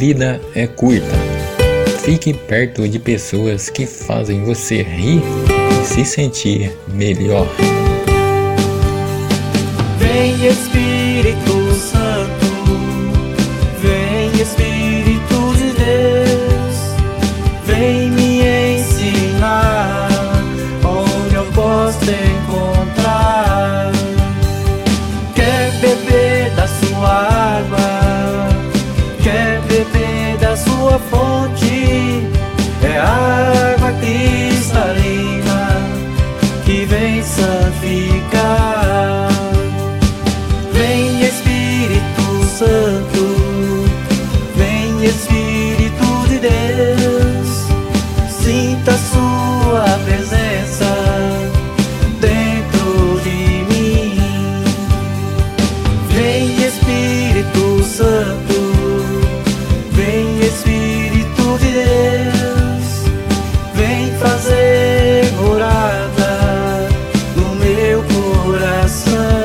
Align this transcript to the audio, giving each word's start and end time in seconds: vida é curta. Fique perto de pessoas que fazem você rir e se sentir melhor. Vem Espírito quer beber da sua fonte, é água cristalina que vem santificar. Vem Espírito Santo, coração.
vida 0.00 0.40
é 0.54 0.66
curta. 0.66 1.14
Fique 2.02 2.32
perto 2.32 2.88
de 2.88 2.98
pessoas 2.98 3.68
que 3.68 3.84
fazem 3.84 4.42
você 4.42 4.82
rir 4.82 5.20
e 5.78 5.84
se 5.84 6.06
sentir 6.06 6.72
melhor. 6.88 7.46
Vem 9.98 10.46
Espírito 10.46 10.89
quer 29.60 29.84
beber 29.84 30.36
da 30.38 30.56
sua 30.56 30.98
fonte, 31.10 32.26
é 32.82 32.98
água 32.98 33.92
cristalina 34.00 35.76
que 36.64 36.84
vem 36.86 37.22
santificar. 37.22 37.68
Vem 40.72 41.20
Espírito 41.22 42.44
Santo, 42.58 43.19
coração. 68.50 69.39